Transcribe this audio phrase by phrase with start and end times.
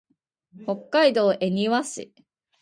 [0.65, 2.11] 北海道恵庭市